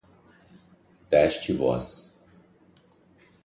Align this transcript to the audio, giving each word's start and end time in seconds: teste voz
teste 1.09 1.53
voz 1.61 1.89